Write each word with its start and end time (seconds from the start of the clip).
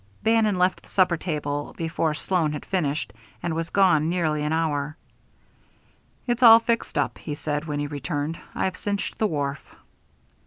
Bannon 0.23 0.57
left 0.57 0.81
the 0.81 0.89
supper 0.89 1.15
table 1.15 1.75
before 1.77 2.15
Sloan 2.15 2.53
had 2.53 2.65
finished, 2.65 3.13
and 3.43 3.53
was 3.53 3.69
gone 3.69 4.09
nearly 4.09 4.41
an 4.41 4.51
hour. 4.51 4.97
"It's 6.25 6.41
all 6.41 6.57
fixed 6.57 6.97
up," 6.97 7.19
he 7.19 7.35
said 7.35 7.65
when 7.65 7.77
he 7.79 7.85
returned. 7.85 8.39
"I've 8.55 8.77
cinched 8.77 9.19
the 9.19 9.27
wharf." 9.27 9.61